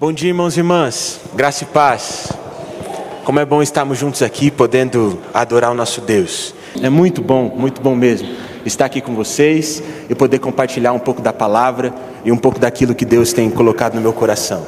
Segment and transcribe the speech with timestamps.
[0.00, 2.32] Bom dia, irmãos e irmãs, graça e paz.
[3.24, 6.54] Como é bom estarmos juntos aqui, podendo adorar o nosso Deus.
[6.80, 8.28] É muito bom, muito bom mesmo
[8.64, 11.92] estar aqui com vocês e poder compartilhar um pouco da palavra
[12.24, 14.64] e um pouco daquilo que Deus tem colocado no meu coração.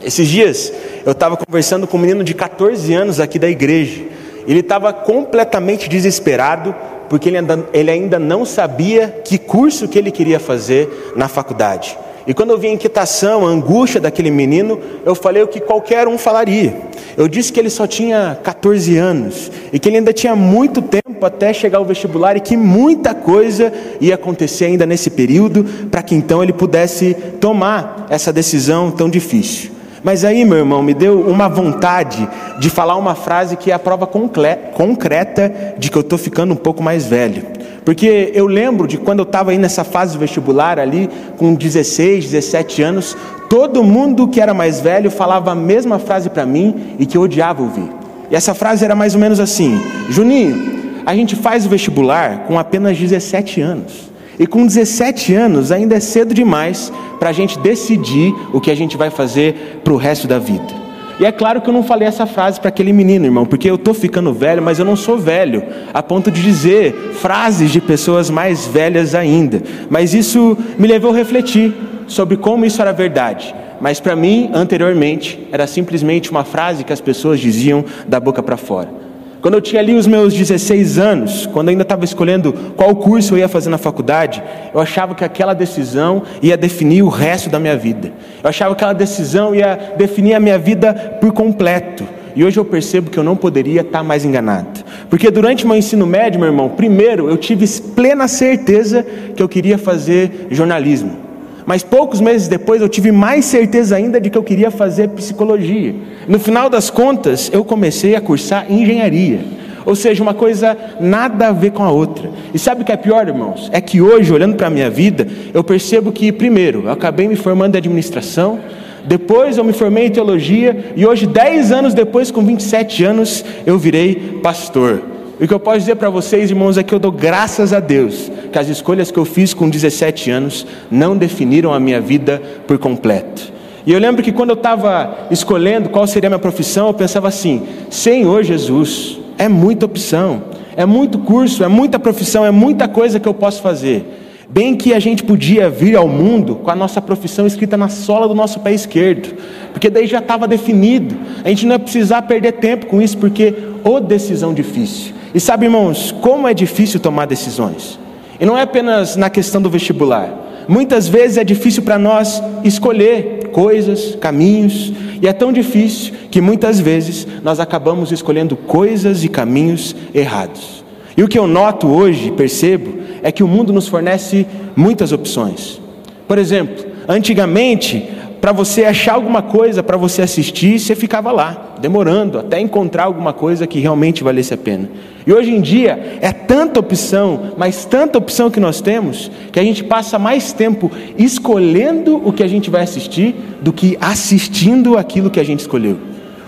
[0.00, 0.72] Esses dias
[1.04, 4.04] eu estava conversando com um menino de 14 anos aqui da igreja.
[4.46, 6.72] Ele estava completamente desesperado
[7.08, 11.98] porque ele ainda, ele ainda não sabia que curso que ele queria fazer na faculdade.
[12.26, 16.08] E quando eu vi a inquietação, a angústia daquele menino, eu falei o que qualquer
[16.08, 16.74] um falaria.
[17.16, 21.24] Eu disse que ele só tinha 14 anos e que ele ainda tinha muito tempo
[21.24, 26.14] até chegar ao vestibular e que muita coisa ia acontecer ainda nesse período para que
[26.14, 29.70] então ele pudesse tomar essa decisão tão difícil.
[30.02, 33.78] Mas aí, meu irmão, me deu uma vontade de falar uma frase que é a
[33.78, 37.42] prova concreta de que eu estou ficando um pouco mais velho.
[37.84, 42.82] Porque eu lembro de quando eu estava aí nessa fase vestibular ali, com 16, 17
[42.82, 43.16] anos,
[43.50, 47.22] todo mundo que era mais velho falava a mesma frase para mim e que eu
[47.22, 47.90] odiava ouvir.
[48.30, 52.58] E essa frase era mais ou menos assim: Juninho, a gente faz o vestibular com
[52.58, 54.14] apenas 17 anos.
[54.38, 58.74] E com 17 anos ainda é cedo demais para a gente decidir o que a
[58.74, 60.83] gente vai fazer para o resto da vida.
[61.18, 63.76] E é claro que eu não falei essa frase para aquele menino, irmão, porque eu
[63.76, 65.62] estou ficando velho, mas eu não sou velho,
[65.92, 69.62] a ponto de dizer frases de pessoas mais velhas ainda.
[69.88, 71.72] Mas isso me levou a refletir
[72.08, 73.54] sobre como isso era verdade.
[73.80, 78.56] Mas para mim, anteriormente, era simplesmente uma frase que as pessoas diziam da boca para
[78.56, 79.03] fora.
[79.44, 83.38] Quando eu tinha ali os meus 16 anos, quando ainda estava escolhendo qual curso eu
[83.40, 84.42] ia fazer na faculdade,
[84.72, 88.10] eu achava que aquela decisão ia definir o resto da minha vida.
[88.42, 92.08] Eu achava que aquela decisão ia definir a minha vida por completo.
[92.34, 94.82] E hoje eu percebo que eu não poderia estar mais enganado.
[95.10, 99.04] Porque durante meu ensino médio, meu irmão, primeiro eu tive plena certeza
[99.36, 101.23] que eu queria fazer jornalismo.
[101.66, 105.94] Mas poucos meses depois eu tive mais certeza ainda de que eu queria fazer psicologia.
[106.28, 109.40] No final das contas, eu comecei a cursar engenharia.
[109.86, 112.30] Ou seja, uma coisa nada a ver com a outra.
[112.52, 113.68] E sabe o que é pior, irmãos?
[113.72, 117.36] É que hoje, olhando para a minha vida, eu percebo que, primeiro, eu acabei me
[117.36, 118.60] formando em administração,
[119.06, 123.78] depois eu me formei em teologia, e hoje, 10 anos depois, com 27 anos, eu
[123.78, 125.13] virei pastor.
[125.40, 127.80] E o que eu posso dizer para vocês, irmãos, é que eu dou graças a
[127.80, 132.40] Deus que as escolhas que eu fiz com 17 anos não definiram a minha vida
[132.68, 133.52] por completo.
[133.86, 137.28] E eu lembro que quando eu estava escolhendo qual seria a minha profissão, eu pensava
[137.28, 140.44] assim: Senhor Jesus, é muita opção,
[140.76, 144.20] é muito curso, é muita profissão, é muita coisa que eu posso fazer.
[144.48, 148.28] Bem que a gente podia vir ao mundo com a nossa profissão escrita na sola
[148.28, 149.34] do nosso pé esquerdo,
[149.72, 151.16] porque daí já estava definido.
[151.44, 153.52] A gente não ia precisar perder tempo com isso, porque
[153.82, 155.12] ô decisão difícil.
[155.34, 157.98] E sabe, irmãos, como é difícil tomar decisões.
[158.38, 160.32] E não é apenas na questão do vestibular.
[160.68, 166.80] Muitas vezes é difícil para nós escolher coisas, caminhos, e é tão difícil que muitas
[166.80, 170.84] vezes nós acabamos escolhendo coisas e caminhos errados.
[171.16, 174.46] E o que eu noto hoje, percebo, é que o mundo nos fornece
[174.76, 175.80] muitas opções.
[176.26, 178.08] Por exemplo, antigamente
[178.44, 183.32] para você achar alguma coisa para você assistir, você ficava lá, demorando até encontrar alguma
[183.32, 184.86] coisa que realmente valesse a pena.
[185.26, 189.62] E hoje em dia é tanta opção, mas tanta opção que nós temos, que a
[189.62, 195.30] gente passa mais tempo escolhendo o que a gente vai assistir do que assistindo aquilo
[195.30, 195.96] que a gente escolheu.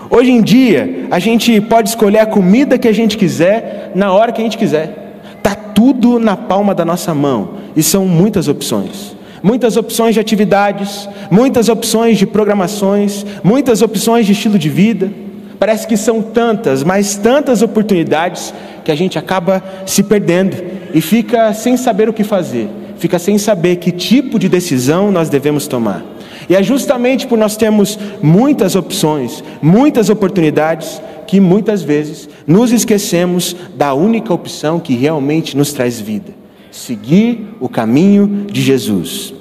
[0.07, 4.31] Hoje em dia, a gente pode escolher a comida que a gente quiser, na hora
[4.31, 5.19] que a gente quiser.
[5.35, 11.07] Está tudo na palma da nossa mão, e são muitas opções muitas opções de atividades,
[11.29, 15.11] muitas opções de programações, muitas opções de estilo de vida.
[15.59, 18.53] Parece que são tantas, mas tantas oportunidades
[18.83, 20.55] que a gente acaba se perdendo
[20.93, 25.29] e fica sem saber o que fazer, fica sem saber que tipo de decisão nós
[25.29, 26.03] devemos tomar.
[26.47, 33.53] E é justamente por nós termos muitas opções, muitas oportunidades, que muitas vezes nos esquecemos
[33.75, 36.36] da única opção que realmente nos traz vida
[36.77, 39.33] seguir o caminho de Jesus.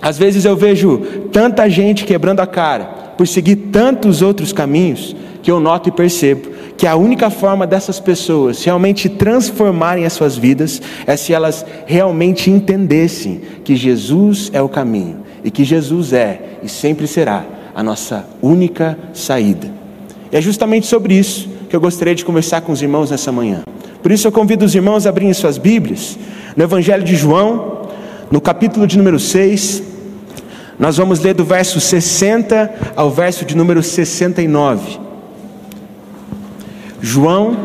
[0.00, 0.98] Às vezes eu vejo
[1.32, 2.84] tanta gente quebrando a cara
[3.16, 7.98] por seguir tantos outros caminhos que eu noto e percebo que a única forma dessas
[7.98, 14.68] pessoas realmente transformarem as suas vidas é se elas realmente entendessem que Jesus é o
[14.68, 17.44] caminho e que Jesus é e sempre será
[17.74, 19.68] a nossa única saída.
[20.30, 23.62] E é justamente sobre isso que eu gostaria de conversar com os irmãos nessa manhã.
[24.02, 26.18] Por isso eu convido os irmãos a abrirem suas Bíblias
[26.56, 27.88] no Evangelho de João,
[28.30, 29.82] no capítulo de número 6,
[30.78, 34.98] nós vamos ler do verso 60 ao verso de número 69.
[37.00, 37.56] João,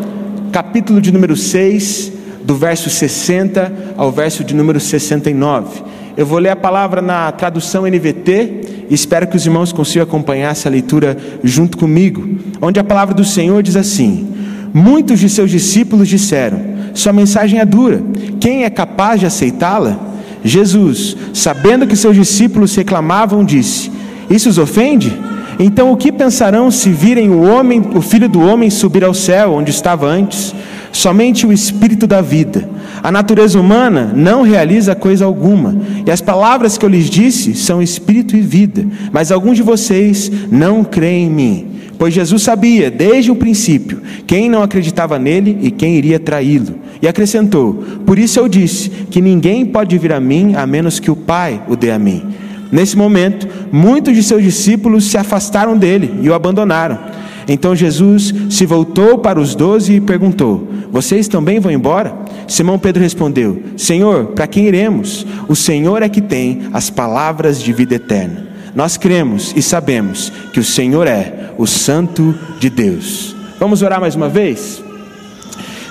[0.52, 2.12] capítulo de número 6,
[2.44, 5.84] do verso 60 ao verso de número 69.
[6.16, 10.52] Eu vou ler a palavra na tradução NVT e espero que os irmãos consigam acompanhar
[10.52, 12.28] essa leitura junto comigo,
[12.62, 14.33] onde a palavra do Senhor diz assim:
[14.74, 16.60] Muitos de seus discípulos disseram:
[16.94, 18.02] Sua mensagem é dura,
[18.40, 20.00] quem é capaz de aceitá-la?
[20.44, 23.92] Jesus, sabendo que seus discípulos reclamavam, disse:
[24.30, 25.14] Isso os ofende?
[25.60, 29.54] Então o que pensarão se virem o homem, o filho do homem subir ao céu
[29.54, 30.54] onde estava antes?
[30.92, 32.70] Somente o espírito da vida.
[33.02, 35.76] A natureza humana não realiza coisa alguma,
[36.06, 40.32] e as palavras que eu lhes disse são espírito e vida, mas alguns de vocês
[40.52, 41.73] não creem em mim.
[42.04, 46.76] Pois Jesus sabia, desde o princípio, quem não acreditava nele e quem iria traí-lo.
[47.02, 51.10] E acrescentou: Por isso eu disse que ninguém pode vir a mim a menos que
[51.10, 52.22] o Pai o dê a mim.
[52.70, 57.00] Nesse momento, muitos de seus discípulos se afastaram dele e o abandonaram.
[57.48, 62.14] Então Jesus se voltou para os doze e perguntou: Vocês também vão embora?
[62.50, 65.26] Simão Pedro respondeu: Senhor, para quem iremos?
[65.48, 68.53] O Senhor é que tem as palavras de vida eterna.
[68.76, 73.36] Nós cremos e sabemos que o Senhor é o Santo de Deus.
[73.60, 74.84] Vamos orar mais uma vez?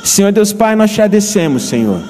[0.03, 2.01] Senhor Deus Pai, nós te agradecemos, Senhor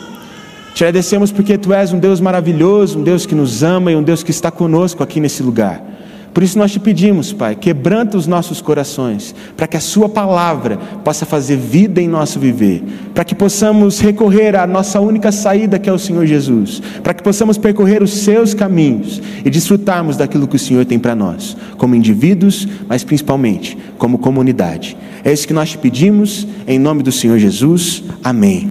[0.74, 4.02] te agradecemos porque tu és um Deus maravilhoso, um Deus que nos ama e um
[4.02, 5.82] Deus que está conosco aqui nesse lugar.
[6.32, 10.78] Por isso nós te pedimos, Pai, quebranta os nossos corações, para que a Sua palavra
[11.04, 12.82] possa fazer vida em nosso viver,
[13.14, 17.22] para que possamos recorrer à nossa única saída, que é o Senhor Jesus, para que
[17.22, 21.94] possamos percorrer os Seus caminhos e desfrutarmos daquilo que o Senhor tem para nós, como
[21.94, 24.96] indivíduos, mas principalmente como comunidade.
[25.22, 28.02] É isso que nós te pedimos, em nome do Senhor Jesus.
[28.24, 28.68] Amém.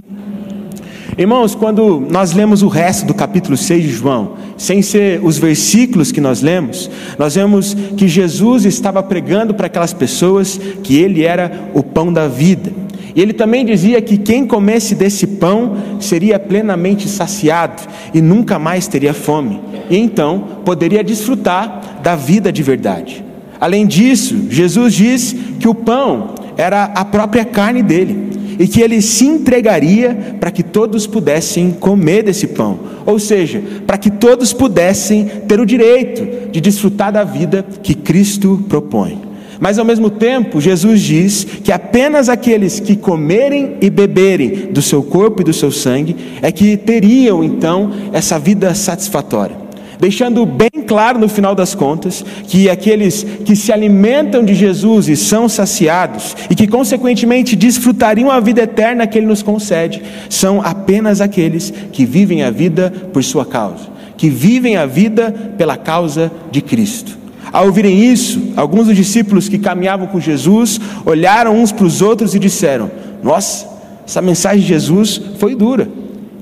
[1.16, 4.32] Irmãos, quando nós lemos o resto do capítulo 6 de João,
[4.62, 6.88] sem ser os versículos que nós lemos,
[7.18, 12.28] nós vemos que Jesus estava pregando para aquelas pessoas que ele era o pão da
[12.28, 12.72] vida.
[13.12, 17.82] E ele também dizia que quem comesse desse pão seria plenamente saciado
[18.14, 19.60] e nunca mais teria fome,
[19.90, 23.24] e então poderia desfrutar da vida de verdade.
[23.60, 29.00] Além disso, Jesus diz que o pão era a própria carne dele e que ele
[29.00, 35.26] se entregaria para que todos pudessem comer desse pão, ou seja, para que todos pudessem
[35.46, 39.20] ter o direito de desfrutar da vida que Cristo propõe.
[39.60, 45.04] Mas ao mesmo tempo, Jesus diz que apenas aqueles que comerem e beberem do seu
[45.04, 49.61] corpo e do seu sangue é que teriam então essa vida satisfatória
[50.02, 55.14] deixando bem claro no final das contas que aqueles que se alimentam de Jesus e
[55.14, 61.20] são saciados e que consequentemente desfrutariam a vida eterna que ele nos concede, são apenas
[61.20, 63.84] aqueles que vivem a vida por sua causa,
[64.16, 67.16] que vivem a vida pela causa de Cristo.
[67.52, 72.34] Ao ouvirem isso, alguns dos discípulos que caminhavam com Jesus olharam uns para os outros
[72.34, 72.90] e disseram:
[73.22, 73.68] Nossa,
[74.04, 75.88] essa mensagem de Jesus foi dura.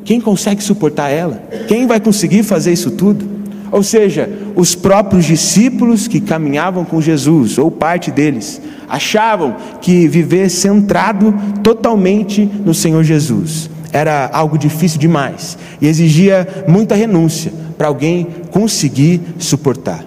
[0.03, 1.43] Quem consegue suportar ela?
[1.69, 3.30] Quem vai conseguir fazer isso tudo?
[3.73, 10.49] Ou seja, os próprios discípulos que caminhavam com Jesus, ou parte deles, achavam que viver
[10.51, 18.27] centrado totalmente no Senhor Jesus era algo difícil demais e exigia muita renúncia para alguém
[18.51, 20.05] conseguir suportar.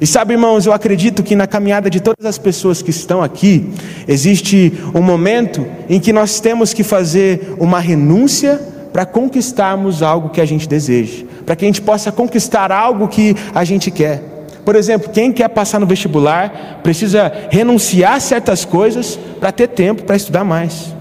[0.00, 3.70] E sabe, irmãos, eu acredito que na caminhada de todas as pessoas que estão aqui,
[4.08, 8.60] existe um momento em que nós temos que fazer uma renúncia
[8.92, 13.36] para conquistarmos algo que a gente deseja para que a gente possa conquistar algo que
[13.54, 14.22] a gente quer.
[14.64, 20.04] Por exemplo, quem quer passar no vestibular precisa renunciar a certas coisas para ter tempo
[20.04, 20.94] para estudar mais.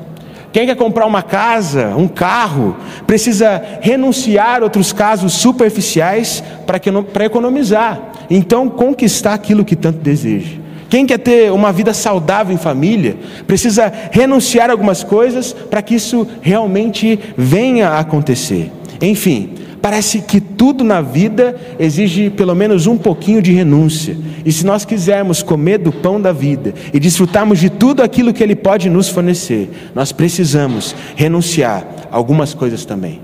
[0.52, 8.00] Quem quer comprar uma casa, um carro, precisa renunciar a outros casos superficiais para economizar.
[8.30, 10.58] Então, conquistar aquilo que tanto deseja.
[10.90, 15.96] Quem quer ter uma vida saudável em família, precisa renunciar a algumas coisas para que
[15.96, 18.72] isso realmente venha a acontecer.
[19.02, 24.16] Enfim, Parece que tudo na vida exige pelo menos um pouquinho de renúncia.
[24.46, 28.42] E se nós quisermos comer do pão da vida e desfrutarmos de tudo aquilo que
[28.42, 33.20] Ele pode nos fornecer, nós precisamos renunciar a algumas coisas também.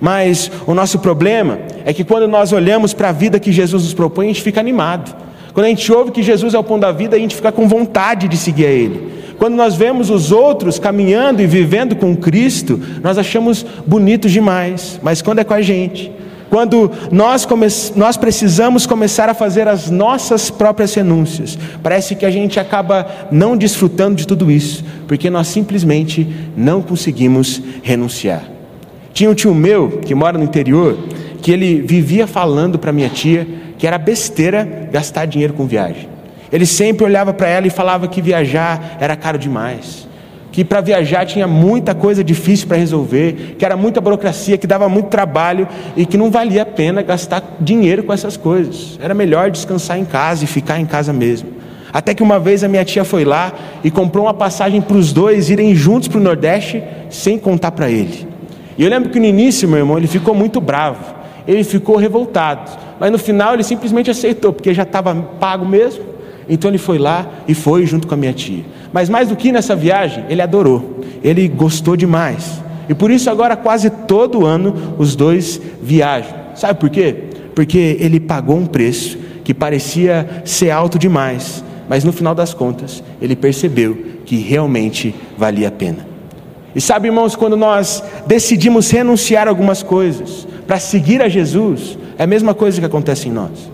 [0.00, 3.92] Mas o nosso problema é que quando nós olhamos para a vida que Jesus nos
[3.92, 5.12] propõe, a gente fica animado.
[5.52, 7.66] Quando a gente ouve que Jesus é o pão da vida, a gente fica com
[7.66, 9.17] vontade de seguir a Ele.
[9.38, 15.22] Quando nós vemos os outros caminhando e vivendo com Cristo, nós achamos bonitos demais, mas
[15.22, 16.10] quando é com a gente,
[16.50, 17.66] quando nós, come...
[17.94, 23.56] nós precisamos começar a fazer as nossas próprias renúncias, parece que a gente acaba não
[23.56, 26.26] desfrutando de tudo isso, porque nós simplesmente
[26.56, 28.42] não conseguimos renunciar.
[29.12, 30.98] Tinha um tio meu que mora no interior,
[31.40, 33.46] que ele vivia falando para minha tia
[33.78, 36.08] que era besteira gastar dinheiro com viagem.
[36.52, 40.08] Ele sempre olhava para ela e falava que viajar era caro demais.
[40.50, 44.88] que para viajar tinha muita coisa difícil para resolver, que era muita burocracia, que dava
[44.88, 48.98] muito trabalho e que não valia a pena gastar dinheiro com essas coisas.
[49.00, 51.50] Era melhor descansar em casa e ficar em casa mesmo.
[51.92, 53.52] Até que uma vez a minha tia foi lá
[53.84, 57.88] e comprou uma passagem para os dois irem juntos para o Nordeste sem contar para
[57.88, 58.26] ele.
[58.76, 61.14] E eu lembro que no início, meu irmão, ele ficou muito bravo,
[61.46, 66.07] ele ficou revoltado, mas no final ele simplesmente aceitou, porque já estava pago mesmo.
[66.48, 68.64] Então ele foi lá e foi junto com a minha tia.
[68.92, 72.62] Mas mais do que nessa viagem, ele adorou, ele gostou demais.
[72.88, 76.34] E por isso agora quase todo ano os dois viajam.
[76.54, 77.14] Sabe por quê?
[77.54, 83.02] Porque ele pagou um preço que parecia ser alto demais, mas no final das contas
[83.20, 86.06] ele percebeu que realmente valia a pena.
[86.74, 92.26] E sabe, irmãos, quando nós decidimos renunciar algumas coisas para seguir a Jesus, é a
[92.26, 93.70] mesma coisa que acontece em nós.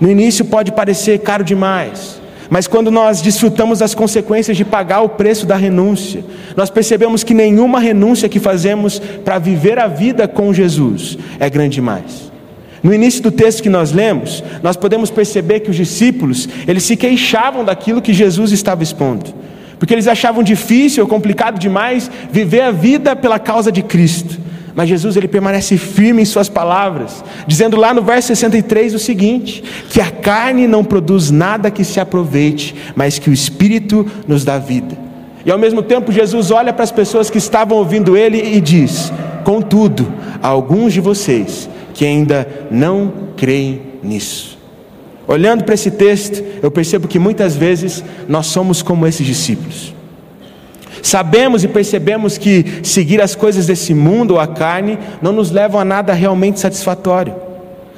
[0.00, 5.08] No início pode parecer caro demais, mas quando nós desfrutamos das consequências de pagar o
[5.08, 6.24] preço da renúncia,
[6.56, 11.76] nós percebemos que nenhuma renúncia que fazemos para viver a vida com Jesus é grande
[11.76, 12.30] demais.
[12.82, 16.96] No início do texto que nós lemos, nós podemos perceber que os discípulos, eles se
[16.96, 19.34] queixavam daquilo que Jesus estava expondo,
[19.78, 24.38] porque eles achavam difícil ou complicado demais viver a vida pela causa de Cristo.
[24.76, 29.64] Mas Jesus ele permanece firme em suas palavras, dizendo lá no verso 63 o seguinte:
[29.88, 34.58] que a carne não produz nada que se aproveite, mas que o espírito nos dá
[34.58, 34.98] vida.
[35.46, 39.10] E ao mesmo tempo Jesus olha para as pessoas que estavam ouvindo ele e diz:
[39.44, 44.58] Contudo, há alguns de vocês que ainda não creem nisso.
[45.26, 49.95] Olhando para esse texto, eu percebo que muitas vezes nós somos como esses discípulos.
[51.06, 55.80] Sabemos e percebemos que seguir as coisas desse mundo ou a carne não nos levam
[55.80, 57.32] a nada realmente satisfatório.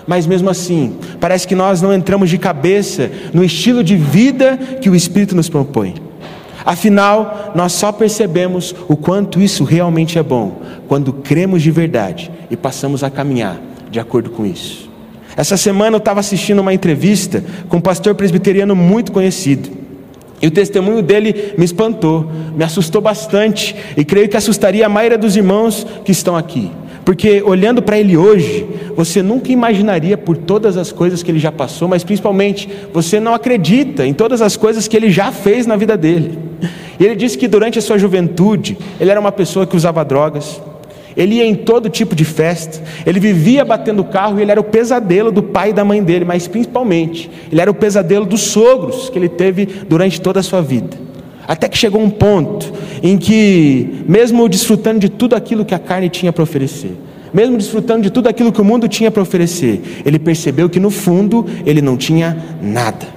[0.07, 4.91] Mas mesmo assim, parece que nós não entramos de cabeça no estilo de vida que
[4.91, 5.95] o Espírito nos propõe.
[6.67, 12.59] Afinal, nós só percebemos o quanto isso realmente é bom quando cremos de verdade e
[12.59, 13.59] passamos a caminhar
[13.91, 14.91] de acordo com isso.
[15.35, 19.88] Essa semana eu estava assistindo uma entrevista com um pastor presbiteriano muito conhecido.
[20.41, 25.19] E o testemunho dele me espantou, me assustou bastante, e creio que assustaria a maioria
[25.19, 26.71] dos irmãos que estão aqui.
[27.05, 31.51] Porque olhando para ele hoje, você nunca imaginaria por todas as coisas que ele já
[31.51, 35.75] passou, mas principalmente você não acredita em todas as coisas que ele já fez na
[35.75, 36.39] vida dele.
[37.01, 40.61] E ele disse que durante a sua juventude, ele era uma pessoa que usava drogas,
[41.19, 44.65] ele ia em todo tipo de festa, ele vivia batendo carro e ele era o
[44.65, 49.11] pesadelo do pai e da mãe dele, mas principalmente, ele era o pesadelo dos sogros
[49.11, 50.97] que ele teve durante toda a sua vida.
[51.49, 52.73] Até que chegou um ponto
[53.03, 56.93] em que, mesmo desfrutando de tudo aquilo que a carne tinha para oferecer,
[57.35, 60.91] mesmo desfrutando de tudo aquilo que o mundo tinha para oferecer, ele percebeu que no
[60.91, 63.09] fundo ele não tinha nada.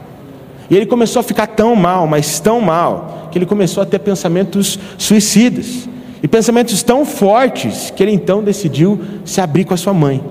[0.71, 3.99] E ele começou a ficar tão mal, mas tão mal, que ele começou a ter
[3.99, 5.90] pensamentos suicidas.
[6.23, 10.23] E pensamentos tão fortes que ele então decidiu se abrir com a sua mãe.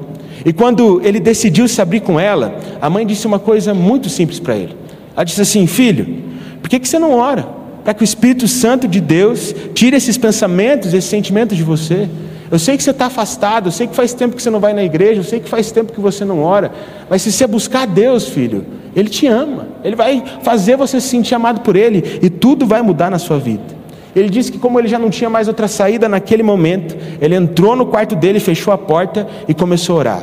[0.45, 4.39] E quando ele decidiu se abrir com ela, a mãe disse uma coisa muito simples
[4.39, 4.77] para ele.
[5.15, 6.23] Ela disse assim: Filho,
[6.63, 7.47] por que, que você não ora?
[7.83, 12.09] Para que o Espírito Santo de Deus tire esses pensamentos, esses sentimentos de você.
[12.51, 14.73] Eu sei que você está afastado, eu sei que faz tempo que você não vai
[14.73, 16.73] na igreja, eu sei que faz tempo que você não ora,
[17.09, 21.37] mas se você buscar Deus, filho, Ele te ama, Ele vai fazer você se sentir
[21.37, 23.80] amado por Ele e tudo vai mudar na sua vida.
[24.15, 27.77] Ele disse que, como ele já não tinha mais outra saída naquele momento, ele entrou
[27.77, 30.23] no quarto dele, fechou a porta e começou a orar.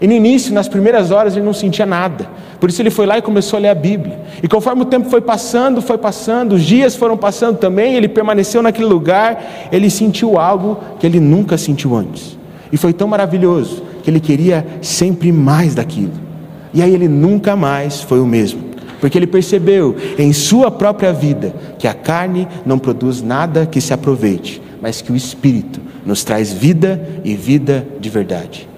[0.00, 2.28] E no início, nas primeiras horas, ele não sentia nada.
[2.58, 4.18] Por isso ele foi lá e começou a ler a Bíblia.
[4.42, 8.62] E conforme o tempo foi passando, foi passando, os dias foram passando também, ele permaneceu
[8.62, 12.38] naquele lugar, ele sentiu algo que ele nunca sentiu antes.
[12.72, 16.12] E foi tão maravilhoso que ele queria sempre mais daquilo.
[16.72, 18.69] E aí ele nunca mais foi o mesmo
[19.00, 23.92] porque ele percebeu em sua própria vida que a carne não produz nada que se
[23.92, 28.68] aproveite, mas que o Espírito nos traz vida e vida de verdade.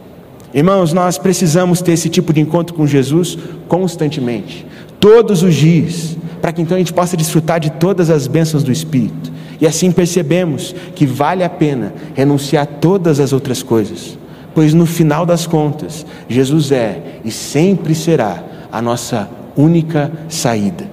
[0.54, 3.38] Irmãos, nós precisamos ter esse tipo de encontro com Jesus
[3.68, 4.66] constantemente,
[5.00, 8.70] todos os dias, para que então a gente possa desfrutar de todas as bênçãos do
[8.70, 9.32] Espírito.
[9.60, 14.18] E assim percebemos que vale a pena renunciar a todas as outras coisas,
[14.54, 20.84] pois no final das contas, Jesus é e sempre será a nossa única saída.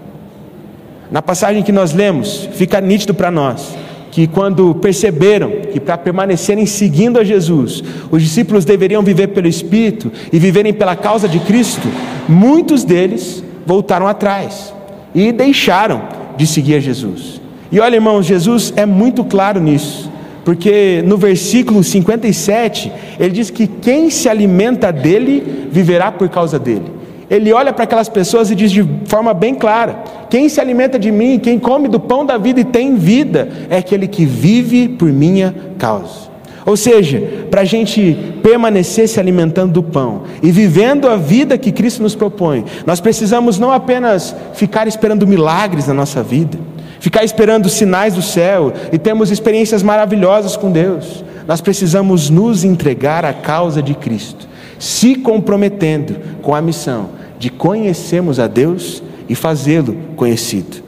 [1.12, 3.76] Na passagem que nós lemos, fica nítido para nós
[4.12, 10.12] que quando perceberam que para permanecerem seguindo a Jesus, os discípulos deveriam viver pelo Espírito
[10.34, 11.88] e viverem pela causa de Cristo,
[12.28, 14.74] muitos deles voltaram atrás
[15.14, 16.02] e deixaram
[16.36, 17.40] de seguir a Jesus.
[17.72, 20.10] E olha, irmãos, Jesus é muito claro nisso,
[20.44, 26.99] porque no versículo 57 ele diz que quem se alimenta dele viverá por causa dele.
[27.30, 31.12] Ele olha para aquelas pessoas e diz de forma bem clara: quem se alimenta de
[31.12, 35.12] mim, quem come do pão da vida e tem vida, é aquele que vive por
[35.12, 36.30] minha causa.
[36.66, 41.72] Ou seja, para a gente permanecer se alimentando do pão e vivendo a vida que
[41.72, 46.60] Cristo nos propõe, nós precisamos não apenas ficar esperando milagres na nossa vida,
[47.00, 53.26] ficar esperando sinais do céu e termos experiências maravilhosas com Deus, nós precisamos nos entregar
[53.26, 59.96] à causa de Cristo, se comprometendo com a missão de conhecermos a Deus e fazê-lo
[60.16, 60.84] conhecido.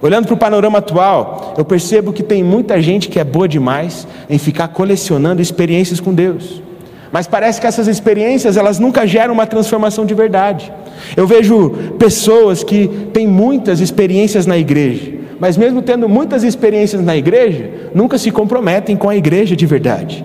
[0.00, 4.06] Olhando para o panorama atual, eu percebo que tem muita gente que é boa demais
[4.30, 6.62] em ficar colecionando experiências com Deus.
[7.10, 10.72] Mas parece que essas experiências, elas nunca geram uma transformação de verdade.
[11.16, 17.16] Eu vejo pessoas que têm muitas experiências na igreja, mas mesmo tendo muitas experiências na
[17.16, 20.24] igreja, nunca se comprometem com a igreja de verdade.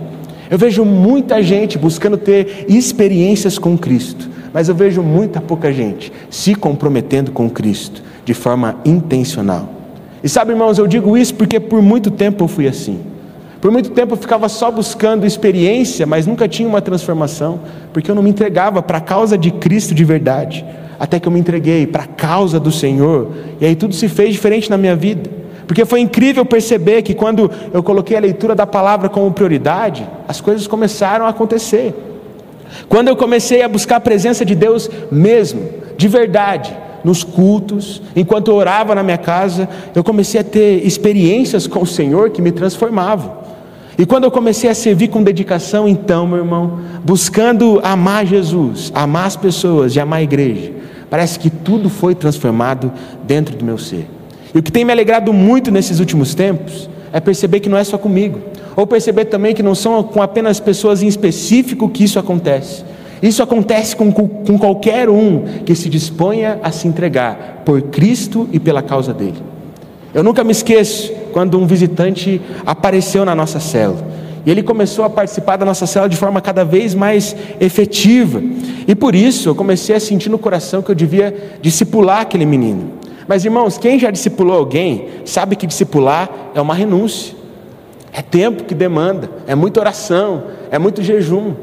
[0.50, 6.12] Eu vejo muita gente buscando ter experiências com Cristo, mas eu vejo muita pouca gente
[6.30, 9.70] se comprometendo com Cristo de forma intencional.
[10.24, 13.00] E sabe, irmãos, eu digo isso porque por muito tempo eu fui assim.
[13.60, 17.60] Por muito tempo eu ficava só buscando experiência, mas nunca tinha uma transformação,
[17.94, 20.66] porque eu não me entregava para a causa de Cristo de verdade.
[21.00, 24.34] Até que eu me entreguei para a causa do Senhor, e aí tudo se fez
[24.34, 25.30] diferente na minha vida.
[25.68, 30.42] Porque foi incrível perceber que quando eu coloquei a leitura da palavra como prioridade, as
[30.42, 31.94] coisas começaram a acontecer.
[32.88, 38.50] Quando eu comecei a buscar a presença de Deus mesmo, de verdade, nos cultos, enquanto
[38.50, 42.52] eu orava na minha casa, eu comecei a ter experiências com o Senhor que me
[42.52, 43.42] transformavam.
[43.98, 49.26] E quando eu comecei a servir com dedicação, então, meu irmão, buscando amar Jesus, amar
[49.26, 50.72] as pessoas e amar a igreja,
[51.10, 52.92] parece que tudo foi transformado
[53.24, 54.08] dentro do meu ser.
[54.54, 57.84] E o que tem me alegrado muito nesses últimos tempos é perceber que não é
[57.84, 58.40] só comigo,
[58.76, 62.84] ou perceber também que não são com apenas pessoas em específico que isso acontece,
[63.22, 68.60] isso acontece com, com qualquer um que se disponha a se entregar por Cristo e
[68.60, 69.38] pela causa dele.
[70.14, 74.10] Eu nunca me esqueço quando um visitante apareceu na nossa célula.
[74.44, 78.42] E ele começou a participar da nossa célula de forma cada vez mais efetiva.
[78.88, 83.01] E por isso eu comecei a sentir no coração que eu devia discipular aquele menino.
[83.28, 87.36] Mas irmãos, quem já discipulou alguém sabe que discipular é uma renúncia.
[88.14, 91.54] É tempo que demanda, é muita oração, é muito jejum.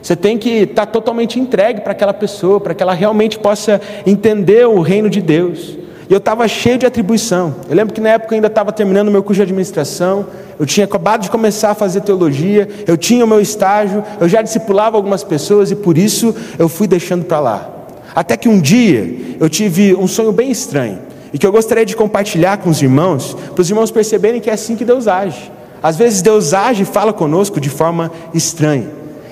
[0.00, 4.66] Você tem que estar totalmente entregue para aquela pessoa, para que ela realmente possa entender
[4.66, 5.76] o reino de Deus.
[6.08, 7.56] E eu estava cheio de atribuição.
[7.68, 10.24] Eu lembro que na época eu ainda estava terminando o meu curso de administração,
[10.58, 14.40] eu tinha acabado de começar a fazer teologia, eu tinha o meu estágio, eu já
[14.40, 17.70] discipulava algumas pessoas e por isso eu fui deixando para lá.
[18.14, 21.96] Até que um dia eu tive um sonho bem estranho e que eu gostaria de
[21.96, 25.50] compartilhar com os irmãos, para os irmãos perceberem que é assim que Deus age.
[25.82, 28.88] Às vezes Deus age e fala conosco de forma estranha.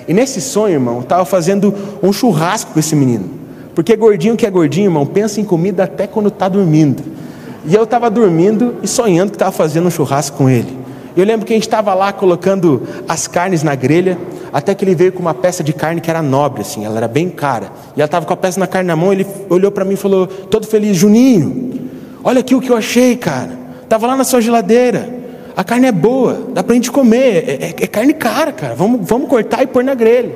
[0.07, 3.29] E nesse sonho, irmão, eu estava fazendo um churrasco com esse menino.
[3.75, 7.03] Porque gordinho que é gordinho, irmão, pensa em comida até quando está dormindo.
[7.65, 10.77] E eu estava dormindo e sonhando que estava fazendo um churrasco com ele.
[11.15, 14.17] Eu lembro que a gente estava lá colocando as carnes na grelha,
[14.51, 17.07] até que ele veio com uma peça de carne que era nobre, assim, ela era
[17.07, 17.71] bem cara.
[17.95, 19.97] E ela estava com a peça na carne na mão, ele olhou para mim e
[19.97, 21.89] falou, todo feliz, Juninho,
[22.23, 23.51] olha aqui o que eu achei, cara.
[23.83, 25.17] Estava lá na sua geladeira
[25.57, 28.75] a carne é boa, dá para a gente comer, é, é, é, carne cara, cara,
[28.75, 30.31] vamos, vamos cortar e pôr na grelha.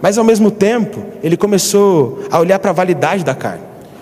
[0.00, 3.60] Mas ao mesmo tempo, ele começou a olhar para a validade da carne,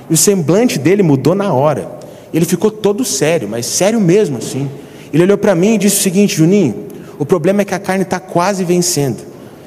[0.09, 1.91] e o semblante dele mudou na hora.
[2.33, 4.71] Ele ficou todo sério, mas sério mesmo assim.
[5.13, 6.87] Ele olhou para mim e disse o seguinte: Juninho,
[7.19, 9.23] o problema é que a carne está quase vencendo.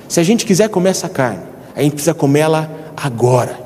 [0.08, 1.42] Se a gente quiser comer essa carne,
[1.76, 3.60] a gente precisa comer ela agora.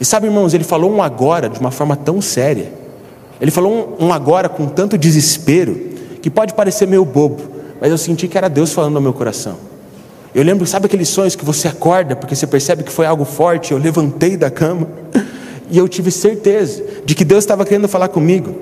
[0.00, 2.72] E sabe, irmãos, ele falou um agora de uma forma tão séria.
[3.40, 5.74] Ele falou um, um agora com tanto desespero
[6.20, 7.42] que pode parecer meio bobo,
[7.80, 9.56] mas eu senti que era Deus falando no meu coração.
[10.34, 13.72] Eu lembro, sabe aqueles sonhos que você acorda porque você percebe que foi algo forte?
[13.72, 14.88] Eu levantei da cama
[15.70, 18.54] e eu tive certeza de que Deus estava querendo falar comigo,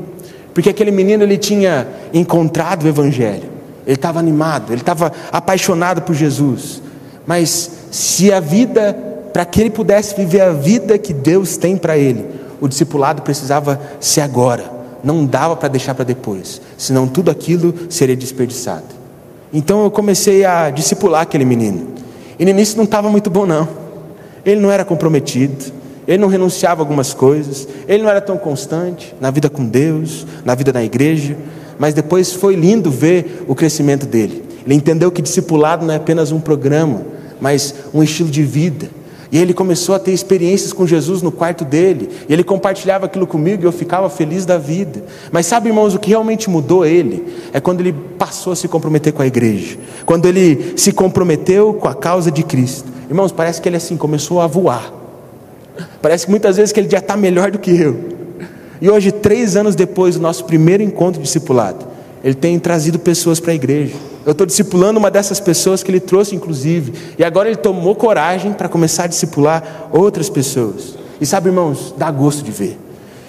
[0.53, 3.49] porque aquele menino ele tinha encontrado o Evangelho,
[3.87, 6.83] ele estava animado, ele estava apaixonado por Jesus.
[7.27, 8.93] Mas se a vida,
[9.33, 12.27] para que ele pudesse viver a vida que Deus tem para ele,
[12.61, 18.16] o discipulado precisava ser agora não dava para deixar para depois, senão tudo aquilo seria
[18.16, 18.85] desperdiçado.
[19.53, 21.88] Então eu comecei a discipular aquele menino.
[22.38, 23.69] E no início não estava muito bom, não.
[24.45, 25.73] Ele não era comprometido,
[26.07, 30.27] ele não renunciava a algumas coisas, ele não era tão constante na vida com Deus,
[30.45, 31.37] na vida na igreja,
[31.81, 34.45] mas depois foi lindo ver o crescimento dele.
[34.64, 37.03] Ele entendeu que discipulado não é apenas um programa,
[37.40, 39.01] mas um estilo de vida
[39.33, 42.11] e ele começou a ter experiências com Jesus no quarto dele.
[42.29, 45.05] E ele compartilhava aquilo comigo e eu ficava feliz da vida.
[45.31, 49.12] Mas sabe, irmãos, o que realmente mudou ele é quando ele passou a se comprometer
[49.12, 49.79] com a igreja.
[50.05, 52.88] Quando ele se comprometeu com a causa de Cristo.
[53.09, 54.93] Irmãos, parece que ele assim começou a voar.
[56.03, 58.19] Parece que muitas vezes que ele já está melhor do que eu.
[58.81, 61.87] E hoje, três anos depois do nosso primeiro encontro discipulado,
[62.25, 63.95] ele tem trazido pessoas para a igreja.
[64.25, 66.93] Eu estou discipulando uma dessas pessoas que ele trouxe, inclusive.
[67.19, 70.95] E agora ele tomou coragem para começar a discipular outras pessoas.
[71.21, 72.79] E sabe, irmãos, dá gosto de ver.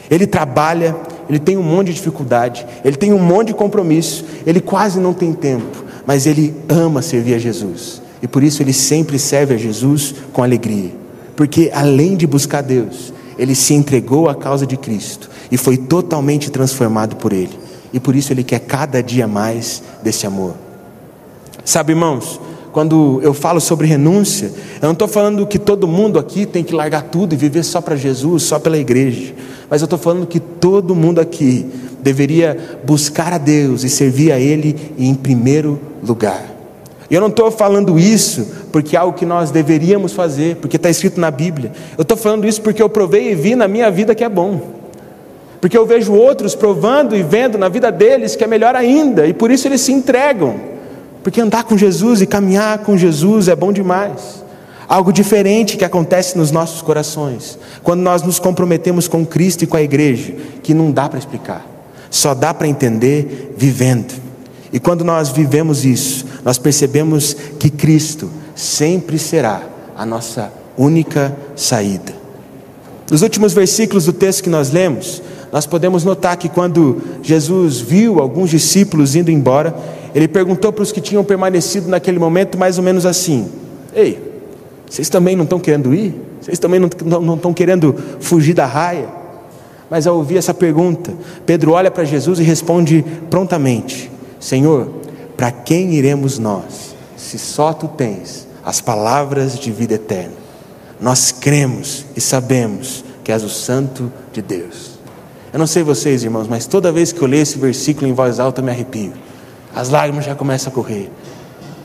[0.09, 0.95] Ele trabalha,
[1.29, 5.13] ele tem um monte de dificuldade, ele tem um monte de compromisso, ele quase não
[5.13, 8.01] tem tempo, mas ele ama servir a Jesus.
[8.21, 10.91] E por isso ele sempre serve a Jesus com alegria.
[11.35, 16.49] Porque além de buscar Deus, ele se entregou à causa de Cristo e foi totalmente
[16.49, 17.57] transformado por Ele.
[17.93, 20.55] E por isso Ele quer cada dia mais desse amor.
[21.65, 22.39] Sabe, irmãos,
[22.71, 26.73] quando eu falo sobre renúncia, eu não estou falando que todo mundo aqui tem que
[26.73, 29.33] largar tudo e viver só para Jesus, só pela igreja.
[29.69, 31.69] Mas eu estou falando que todo mundo aqui
[32.01, 36.50] deveria buscar a Deus e servir a Ele em primeiro lugar.
[37.11, 41.19] Eu não estou falando isso porque é algo que nós deveríamos fazer, porque está escrito
[41.19, 41.71] na Bíblia.
[41.97, 44.81] Eu estou falando isso porque eu provei e vi na minha vida que é bom
[45.61, 49.33] porque eu vejo outros provando e vendo na vida deles que é melhor ainda, e
[49.33, 50.59] por isso eles se entregam,
[51.23, 54.41] porque andar com Jesus e caminhar com Jesus é bom demais.
[54.89, 59.77] Algo diferente que acontece nos nossos corações, quando nós nos comprometemos com Cristo e com
[59.77, 61.65] a igreja, que não dá para explicar,
[62.09, 64.13] só dá para entender vivendo.
[64.73, 69.61] E quando nós vivemos isso, nós percebemos que Cristo sempre será
[69.95, 72.13] a nossa única saída.
[73.09, 78.19] Nos últimos versículos do texto que nós lemos, nós podemos notar que quando Jesus viu
[78.19, 79.75] alguns discípulos indo embora,
[80.15, 83.49] ele perguntou para os que tinham permanecido naquele momento mais ou menos assim:
[83.93, 84.17] Ei,
[84.89, 86.15] vocês também não estão querendo ir?
[86.39, 86.89] Vocês também não,
[87.21, 89.07] não, estão querendo fugir da raia?
[89.89, 91.13] Mas ao ouvir essa pergunta,
[91.45, 94.87] Pedro olha para Jesus e responde prontamente: Senhor,
[95.41, 100.35] para quem iremos nós, se só tu tens as palavras de vida eterna?
[100.99, 104.99] Nós cremos e sabemos que és o Santo de Deus.
[105.51, 108.39] Eu não sei vocês, irmãos, mas toda vez que eu leio esse versículo em voz
[108.39, 109.13] alta eu me arrepio.
[109.73, 111.09] As lágrimas já começam a correr.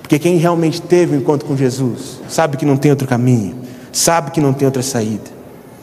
[0.02, 3.56] Porque quem realmente teve um encontro com Jesus, sabe que não tem outro caminho,
[3.90, 5.30] sabe que não tem outra saída.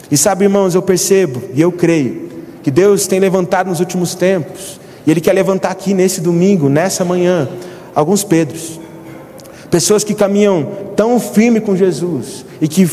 [0.08, 2.30] E sabe, irmãos, eu percebo e eu creio
[2.62, 7.04] que Deus tem levantado nos últimos tempos, e Ele quer levantar aqui nesse domingo, nessa
[7.04, 7.48] manhã,
[7.94, 8.80] alguns Pedros,
[9.70, 12.88] pessoas que caminham tão firme com Jesus e que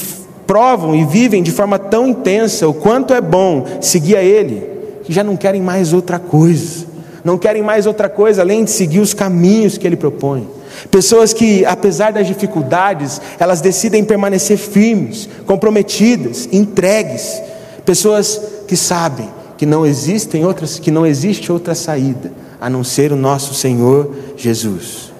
[0.45, 4.67] provam e vivem de forma tão intensa o quanto é bom seguir a Ele,
[5.03, 6.85] que já não querem mais outra coisa,
[7.23, 10.47] não querem mais outra coisa além de seguir os caminhos que Ele propõe.
[10.89, 17.41] Pessoas que, apesar das dificuldades, elas decidem permanecer firmes, comprometidas, entregues.
[17.85, 19.29] Pessoas que sabem
[19.61, 24.09] que não existem outras, que não existe outra saída a não ser o nosso Senhor
[24.35, 25.13] Jesus.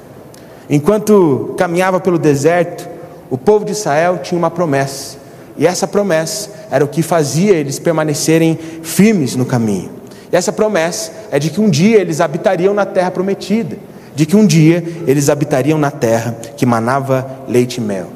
[0.67, 2.89] Enquanto caminhava pelo deserto,
[3.29, 5.17] o povo de Israel tinha uma promessa.
[5.55, 9.91] E essa promessa era o que fazia eles permanecerem firmes no caminho.
[10.31, 13.77] E essa promessa é de que um dia eles habitariam na terra prometida,
[14.15, 18.07] de que um dia eles habitariam na terra que manava leite e mel.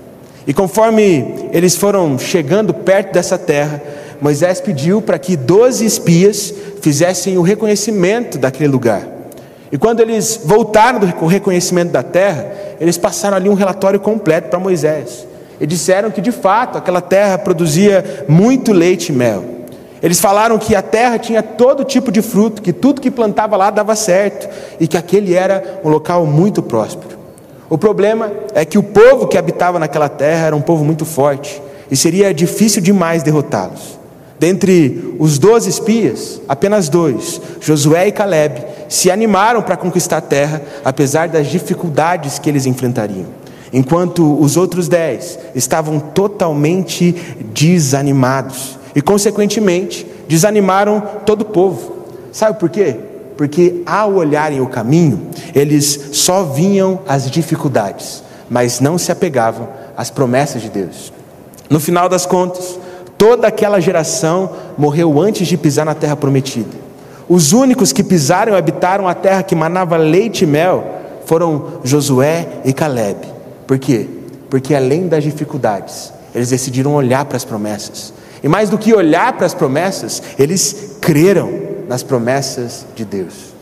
[0.47, 3.79] E conforme eles foram chegando perto dessa terra,
[4.21, 9.07] Moisés pediu para que doze espias fizessem o reconhecimento daquele lugar.
[9.71, 14.59] E quando eles voltaram do reconhecimento da terra, eles passaram ali um relatório completo para
[14.59, 15.27] Moisés.
[15.59, 19.43] E disseram que de fato aquela terra produzia muito leite e mel.
[20.03, 23.69] Eles falaram que a terra tinha todo tipo de fruto, que tudo que plantava lá
[23.69, 24.47] dava certo
[24.79, 27.17] e que aquele era um local muito próspero.
[27.69, 31.61] O problema é que o povo que habitava naquela terra era um povo muito forte
[31.89, 34.04] e seria difícil demais derrotá-los.
[34.39, 40.61] Dentre os doze espias, apenas dois, Josué e Caleb, se animaram para conquistar a terra,
[40.83, 43.45] apesar das dificuldades que eles enfrentariam
[43.75, 47.11] enquanto os outros dez estavam totalmente
[47.53, 52.05] desanimados e, consequentemente, desanimaram todo o povo.
[52.31, 52.95] Sabe por quê?
[53.35, 59.67] Porque ao olharem o caminho, eles só vinham as dificuldades, mas não se apegavam
[59.97, 61.11] às promessas de Deus.
[61.69, 62.79] No final das contas,
[63.17, 66.85] toda aquela geração morreu antes de pisar na terra prometida.
[67.27, 70.85] Os únicos que pisaram e habitaram a terra que manava leite e mel
[71.25, 73.17] foram Josué e Caleb.
[73.65, 74.07] Por quê?
[74.49, 78.13] Porque além das dificuldades, eles decidiram olhar para as promessas.
[78.43, 81.51] E mais do que olhar para as promessas, eles creram
[81.87, 83.55] nas promessas de Deus.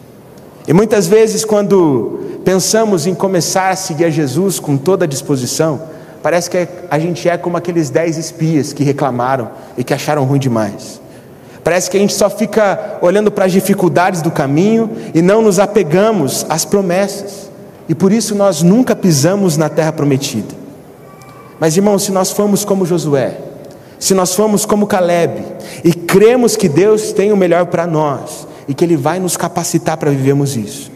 [0.67, 5.81] E muitas vezes, quando pensamos em começar a seguir a Jesus com toda a disposição,
[6.23, 10.39] parece que a gente é como aqueles dez espias que reclamaram e que acharam ruim
[10.39, 11.01] demais.
[11.61, 15.59] Parece que a gente só fica olhando para as dificuldades do caminho e não nos
[15.59, 17.51] apegamos às promessas.
[17.89, 20.55] E por isso nós nunca pisamos na terra prometida.
[21.59, 23.37] Mas irmãos, se nós formos como Josué,
[23.99, 25.43] se nós formos como Caleb
[25.83, 29.97] e cremos que Deus tem o melhor para nós e que Ele vai nos capacitar
[29.97, 30.89] para vivermos isso,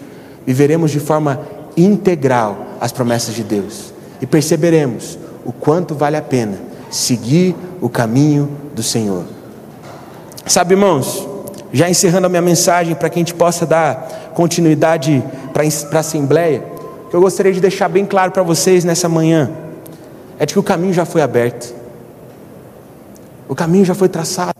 [0.45, 1.41] viveremos de forma
[1.75, 6.57] integral as promessas de Deus e perceberemos o quanto vale a pena
[6.89, 9.23] seguir o caminho do Senhor.
[10.45, 11.27] Sabe, irmãos,
[11.73, 16.63] já encerrando a minha mensagem para que a gente possa dar continuidade para a Assembleia,
[17.05, 19.51] o que eu gostaria de deixar bem claro para vocês nessa manhã
[20.39, 21.73] é de que o caminho já foi aberto,
[23.49, 24.55] o caminho já foi traçado.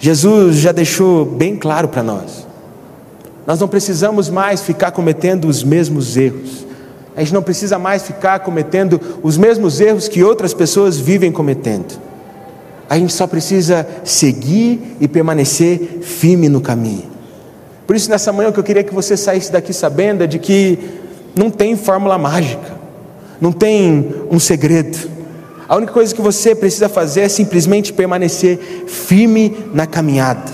[0.00, 2.46] Jesus já deixou bem claro para nós.
[3.46, 6.67] Nós não precisamos mais ficar cometendo os mesmos erros.
[7.18, 12.00] A gente não precisa mais ficar cometendo os mesmos erros que outras pessoas vivem cometendo.
[12.88, 17.10] A gente só precisa seguir e permanecer firme no caminho.
[17.88, 20.38] Por isso, nessa manhã, o que eu queria que você saísse daqui sabendo é de
[20.38, 20.78] que
[21.34, 22.78] não tem fórmula mágica,
[23.40, 25.10] não tem um segredo.
[25.68, 30.52] A única coisa que você precisa fazer é simplesmente permanecer firme na caminhada,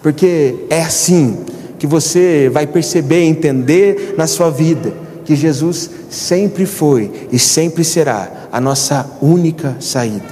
[0.00, 1.38] porque é assim
[1.76, 8.48] que você vai perceber, entender na sua vida que Jesus sempre foi e sempre será
[8.50, 10.24] a nossa única saída.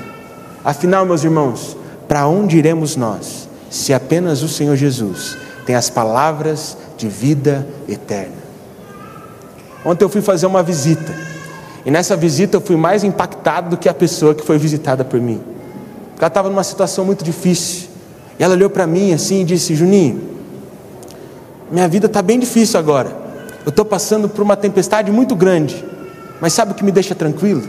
[0.64, 1.76] Afinal, meus irmãos,
[2.08, 8.38] para onde iremos nós, se apenas o Senhor Jesus tem as palavras de vida eterna?
[9.84, 11.14] Ontem eu fui fazer uma visita,
[11.84, 15.20] e nessa visita eu fui mais impactado do que a pessoa que foi visitada por
[15.20, 15.42] mim.
[16.12, 17.88] Porque ela estava numa situação muito difícil,
[18.38, 20.22] e ela olhou para mim assim e disse: Juninho,
[21.70, 23.25] minha vida está bem difícil agora,
[23.66, 25.84] eu estou passando por uma tempestade muito grande,
[26.40, 27.64] mas sabe o que me deixa tranquilo?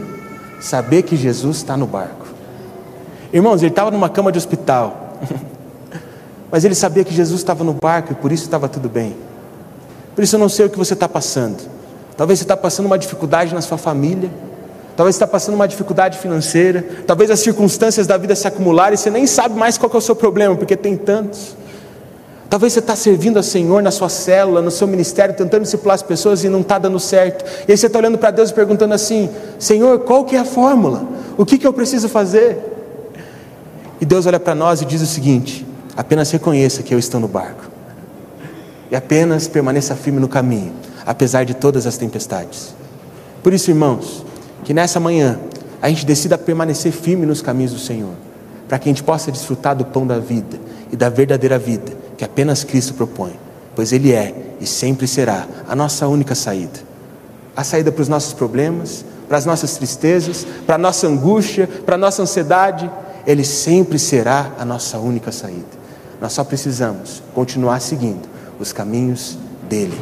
[0.59, 2.27] Saber que Jesus está no barco.
[3.33, 5.17] Irmãos, ele estava numa cama de hospital,
[6.51, 9.15] mas ele sabia que Jesus estava no barco e por isso estava tudo bem.
[10.13, 11.67] Por isso eu não sei o que você está passando.
[12.15, 14.29] Talvez você está passando uma dificuldade na sua família,
[14.95, 18.97] talvez você está passando uma dificuldade financeira, talvez as circunstâncias da vida se acumularem e
[18.99, 21.55] você nem sabe mais qual é o seu problema, porque tem tantos.
[22.49, 26.01] Talvez você está servindo a Senhor na sua célula, no seu ministério, tentando discipular as
[26.01, 27.43] pessoas e não está dando certo.
[27.67, 29.29] E aí você está olhando para Deus e perguntando assim:
[29.59, 31.05] Senhor, qual que é a fórmula?
[31.37, 32.57] O que, que eu preciso fazer?
[33.99, 37.27] E Deus olha para nós e diz o seguinte: apenas reconheça que eu estou no
[37.27, 37.65] barco,
[38.89, 40.71] e apenas permaneça firme no caminho,
[41.05, 42.73] apesar de todas as tempestades.
[43.43, 44.23] Por isso, irmãos,
[44.63, 45.37] que nessa manhã
[45.81, 48.13] a gente decida permanecer firme nos caminhos do Senhor,
[48.69, 50.57] para que a gente possa desfrutar do pão da vida
[50.93, 53.39] e da verdadeira vida que apenas Cristo propõe,
[53.75, 56.87] pois Ele é e sempre será a nossa única saída
[57.57, 61.95] a saída para os nossos problemas, para as nossas tristezas, para a nossa angústia, para
[61.95, 62.87] a nossa ansiedade
[63.25, 65.65] ele sempre será a nossa única saída.
[66.21, 68.21] Nós só precisamos continuar seguindo
[68.57, 69.99] os caminhos dele.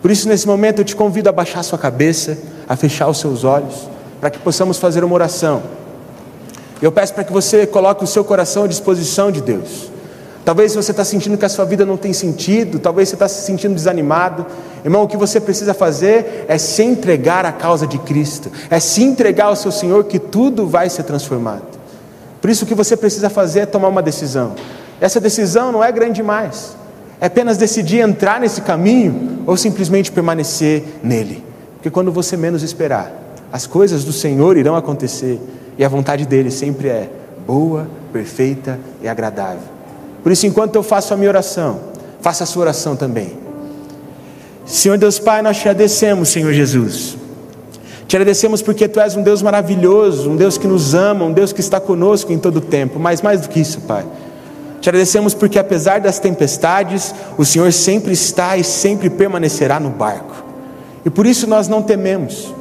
[0.00, 2.38] Por isso, nesse momento, eu te convido a baixar sua cabeça,
[2.68, 3.88] a fechar os seus olhos,
[4.20, 5.62] para que possamos fazer uma oração.
[6.80, 9.90] Eu peço para que você coloque o seu coração à disposição de Deus.
[10.44, 13.46] Talvez você está sentindo que a sua vida não tem sentido, talvez você está se
[13.46, 14.44] sentindo desanimado.
[14.84, 19.02] Irmão, o que você precisa fazer é se entregar à causa de Cristo, é se
[19.02, 21.62] entregar ao seu Senhor, que tudo vai ser transformado.
[22.42, 24.52] Por isso o que você precisa fazer é tomar uma decisão.
[25.00, 26.76] Essa decisão não é grande demais.
[27.18, 31.42] É apenas decidir entrar nesse caminho ou simplesmente permanecer nele.
[31.76, 33.10] Porque quando você menos esperar,
[33.50, 35.40] as coisas do Senhor irão acontecer
[35.78, 37.08] e a vontade dele sempre é
[37.46, 39.73] boa, perfeita e agradável.
[40.24, 41.78] Por isso, enquanto eu faço a minha oração,
[42.20, 43.38] faça a sua oração também.
[44.66, 47.18] Senhor Deus Pai, nós te agradecemos, Senhor Jesus
[48.06, 51.52] te agradecemos porque tu és um Deus maravilhoso, um Deus que nos ama, um Deus
[51.52, 54.04] que está conosco em todo o tempo, mas mais do que isso, Pai.
[54.80, 60.44] Te agradecemos porque apesar das tempestades, o Senhor sempre está e sempre permanecerá no barco.
[61.04, 62.54] E por isso nós não tememos.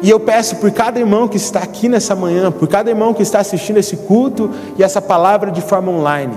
[0.00, 3.22] E eu peço por cada irmão que está aqui nessa manhã, por cada irmão que
[3.22, 6.32] está assistindo esse culto e essa palavra de forma online,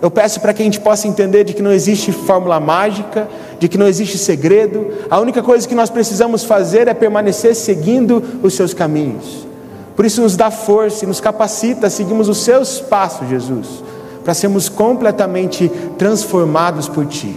[0.00, 3.28] eu peço para que a gente possa entender de que não existe fórmula mágica,
[3.58, 4.88] de que não existe segredo.
[5.10, 9.46] A única coisa que nós precisamos fazer é permanecer seguindo os seus caminhos.
[9.94, 13.82] Por isso nos dá força e nos capacita a seguirmos os seus passos, Jesus,
[14.22, 17.34] para sermos completamente transformados por ti.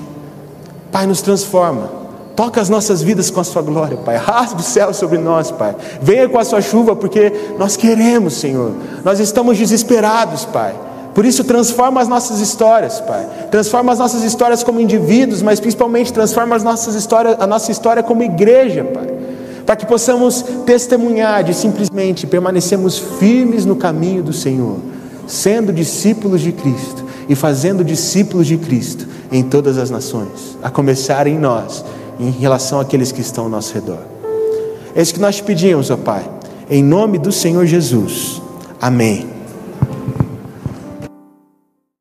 [0.92, 2.00] Pai, nos transforma.
[2.36, 4.16] Toca as nossas vidas com a sua glória, Pai.
[4.20, 5.76] Rasgue o céu sobre nós, Pai.
[6.02, 8.74] Venha com a sua chuva, porque nós queremos, Senhor.
[9.06, 10.74] Nós estamos desesperados, Pai.
[11.14, 13.28] Por isso, transforma as nossas histórias, Pai.
[13.52, 18.04] Transforma as nossas histórias como indivíduos, mas principalmente transforma as nossas histórias, a nossa história
[18.04, 19.08] como igreja, Pai.
[19.66, 24.78] Para que possamos testemunhar de simplesmente permanecermos firmes no caminho do Senhor,
[25.28, 31.28] sendo discípulos de Cristo e fazendo discípulos de Cristo em todas as nações, a começar
[31.28, 31.86] em nós,
[32.20, 34.00] em relação àqueles que estão ao nosso redor.
[34.96, 36.28] É isso que nós te pedimos, ó Pai,
[36.70, 38.42] em nome do Senhor Jesus.
[38.82, 39.39] Amém.